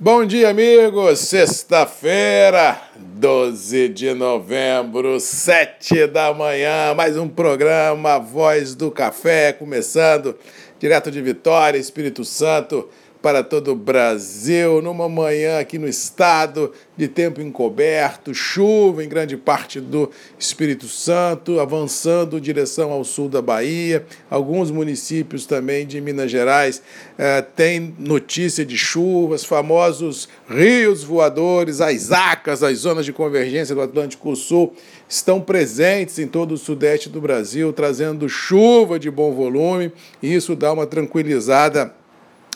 [0.00, 1.18] Bom dia, amigos!
[1.18, 10.38] Sexta-feira, 12 de novembro, 7 da manhã, mais um programa Voz do Café, começando
[10.78, 12.88] direto de Vitória, Espírito Santo
[13.20, 19.36] para todo o Brasil, numa manhã aqui no estado de tempo encoberto, chuva em grande
[19.36, 24.04] parte do Espírito Santo, avançando em direção ao sul da Bahia.
[24.30, 26.80] Alguns municípios também de Minas Gerais
[27.16, 33.82] eh, têm notícia de chuvas, famosos rios voadores, as ACAS, as zonas de convergência do
[33.82, 34.74] Atlântico Sul,
[35.08, 40.54] estão presentes em todo o sudeste do Brasil, trazendo chuva de bom volume, e isso
[40.54, 41.94] dá uma tranquilizada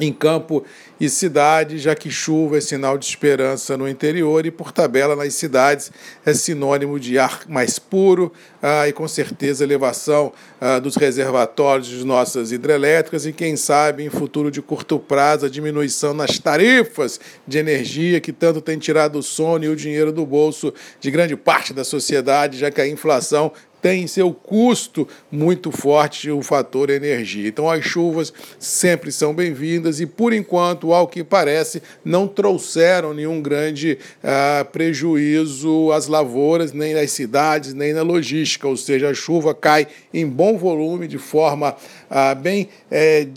[0.00, 0.64] em campo
[1.00, 5.34] e cidade, já que chuva é sinal de esperança no interior e, por tabela, nas
[5.34, 5.90] cidades
[6.24, 12.04] é sinônimo de ar mais puro ah, e, com certeza, elevação ah, dos reservatórios de
[12.04, 17.58] nossas hidrelétricas e, quem sabe, em futuro de curto prazo, a diminuição nas tarifas de
[17.58, 21.72] energia que tanto tem tirado o sono e o dinheiro do bolso de grande parte
[21.72, 23.52] da sociedade, já que a inflação
[23.84, 27.46] tem seu custo muito forte o fator energia.
[27.46, 33.42] Então as chuvas sempre são bem-vindas e, por enquanto, ao que parece, não trouxeram nenhum
[33.42, 38.66] grande ah, prejuízo às lavouras, nem nas cidades, nem na logística.
[38.66, 41.76] Ou seja, a chuva cai em bom volume, de forma
[42.08, 42.70] ah, bem.
[42.90, 43.28] É,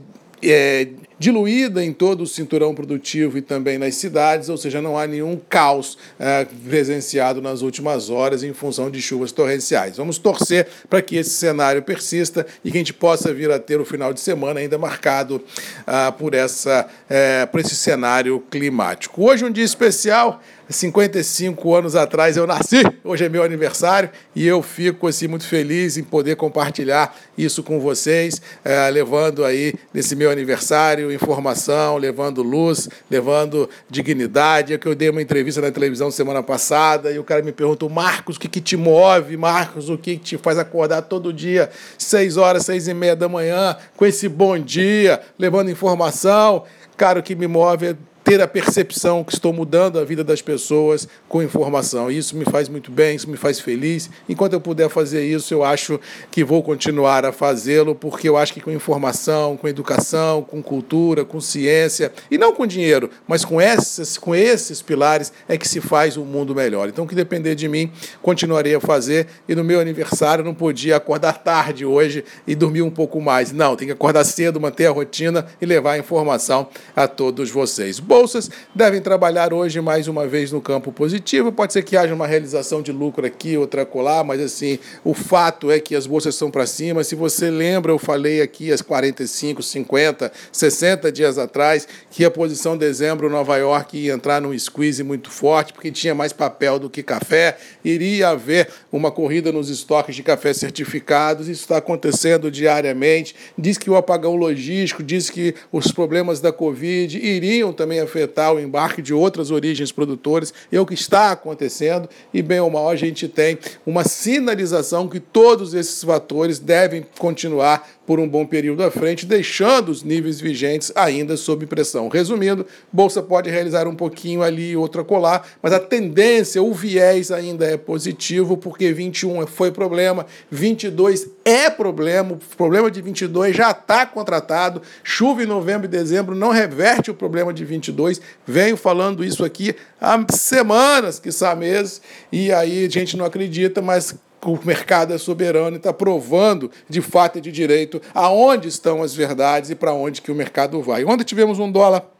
[0.41, 0.87] é,
[1.19, 5.39] diluída em todo o cinturão produtivo e também nas cidades, ou seja, não há nenhum
[5.49, 9.97] caos é, presenciado nas últimas horas em função de chuvas torrenciais.
[9.97, 13.79] Vamos torcer para que esse cenário persista e que a gente possa vir a ter
[13.79, 15.43] o final de semana ainda marcado
[15.85, 19.23] ah, por, essa, é, por esse cenário climático.
[19.23, 20.41] Hoje um dia especial.
[20.69, 25.97] 55 anos atrás eu nasci, hoje é meu aniversário e eu fico assim muito feliz
[25.97, 32.89] em poder compartilhar isso com vocês, é, levando aí nesse meu aniversário informação, levando luz,
[33.09, 34.73] levando dignidade.
[34.73, 37.89] É que eu dei uma entrevista na televisão semana passada e o cara me perguntou,
[37.89, 39.37] Marcos, o que, que te move?
[39.37, 43.29] Marcos, o que, que te faz acordar todo dia, seis horas, seis e meia da
[43.29, 46.63] manhã, com esse bom dia, levando informação?
[46.97, 47.95] Cara, o que me move é
[48.27, 52.11] ter a percepção que estou mudando a vida das pessoas com informação.
[52.11, 54.09] Isso me faz muito bem, isso me faz feliz.
[54.27, 55.97] Enquanto eu puder fazer isso, eu acho
[56.29, 61.23] que vou continuar a fazê-lo, porque eu acho que com informação, com educação, com cultura,
[61.23, 65.79] com ciência, e não com dinheiro, mas com esses, com esses pilares é que se
[65.79, 66.89] faz um mundo melhor.
[66.89, 67.89] Então, o que depender de mim,
[68.21, 69.27] continuarei a fazer.
[69.47, 73.53] E no meu aniversário, não podia acordar tarde hoje e dormir um pouco mais.
[73.53, 78.01] Não, tem que acordar cedo, manter a rotina e levar a informação a todos vocês.
[78.01, 81.51] Bom, bolsas devem trabalhar hoje mais uma vez no campo positivo.
[81.51, 85.69] Pode ser que haja uma realização de lucro aqui, outra colar, mas assim, o fato
[85.69, 87.03] é que as bolsas estão para cima.
[87.03, 92.73] Se você lembra, eu falei aqui às 45, 50, 60 dias atrás que a posição
[92.73, 96.89] de dezembro Nova York ia entrar num squeeze muito forte, porque tinha mais papel do
[96.89, 101.47] que café, iria haver uma corrida nos estoques de café certificados.
[101.47, 103.35] Isso está acontecendo diariamente.
[103.55, 108.59] Diz que o apagão logístico, diz que os problemas da Covid iriam também afetar o
[108.59, 112.95] embarque de outras origens produtoras, é o que está acontecendo, e bem ou mal a
[112.95, 118.89] gente tem uma sinalização que todos esses fatores devem continuar por um bom período à
[118.89, 122.07] frente, deixando os níveis vigentes ainda sob pressão.
[122.07, 127.65] Resumindo, Bolsa pode realizar um pouquinho ali, outra colar, mas a tendência, o viés ainda
[127.65, 134.05] é positivo, porque 21 foi problema, 22 é problema, o problema de 22 já está
[134.05, 139.43] contratado, chuva em novembro e dezembro não reverte o problema de 22, venho falando isso
[139.43, 142.01] aqui há semanas, que meses,
[142.31, 144.15] e aí a gente não acredita, mas
[144.45, 149.13] o mercado é soberano e está provando de fato e de direito aonde estão as
[149.13, 151.03] verdades e para onde que o mercado vai.
[151.03, 152.16] Ontem tivemos um dólar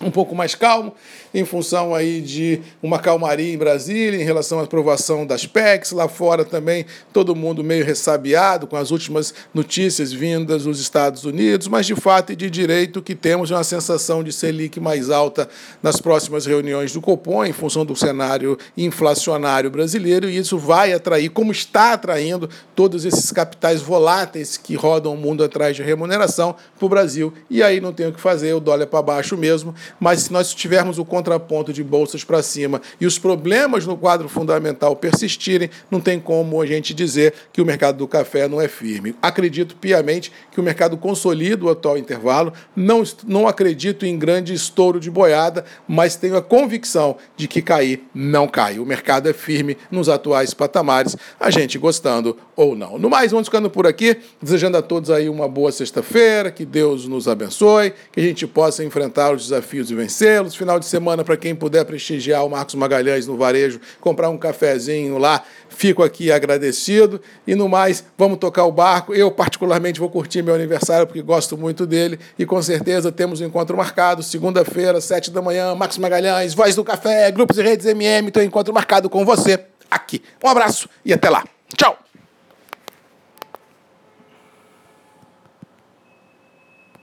[0.04, 0.94] um pouco mais calmo,
[1.32, 6.08] em função aí de uma calmaria em Brasília em relação à aprovação das PECs, lá
[6.08, 11.86] fora também todo mundo meio ressabiado com as últimas notícias vindas dos Estados Unidos, mas
[11.86, 15.48] de fato e de direito que temos uma sensação de Selic mais alta
[15.82, 21.28] nas próximas reuniões do Copom, em função do cenário inflacionário brasileiro, e isso vai atrair,
[21.28, 26.86] como está atraindo, todos esses capitais voláteis que rodam o mundo atrás de remuneração para
[26.86, 27.32] o Brasil.
[27.50, 30.32] E aí não tem o que fazer, o dólar é para baixo mesmo, mas se
[30.32, 35.70] nós tivermos o contraponto de bolsas para cima e os problemas no quadro fundamental persistirem,
[35.90, 39.14] não tem como a gente dizer que o mercado do café não é firme.
[39.20, 45.00] Acredito piamente que o mercado consolida o atual intervalo, não, não acredito em grande estouro
[45.00, 48.78] de boiada, mas tenho a convicção de que cair não cai.
[48.78, 52.98] O mercado é firme nos atuais patamares, a gente gostando ou não.
[52.98, 57.06] No mais, vamos ficando por aqui, desejando a todos aí uma boa sexta-feira, que Deus
[57.06, 60.56] nos abençoe, que a gente possa enfrentar os desafios e vencê-los.
[60.56, 65.16] Final de semana, para quem puder prestigiar o Marcos Magalhães no varejo, comprar um cafezinho
[65.16, 67.20] lá, fico aqui agradecido.
[67.46, 69.14] E no mais, vamos tocar o barco.
[69.14, 72.18] Eu, particularmente, vou curtir meu aniversário porque gosto muito dele.
[72.36, 75.72] E com certeza temos um encontro marcado, segunda-feira, sete da manhã.
[75.76, 78.32] Marcos Magalhães, Voz do Café, Grupos e Redes MM.
[78.36, 80.20] Um encontro marcado com você aqui.
[80.42, 81.44] Um abraço e até lá.
[81.76, 81.99] Tchau!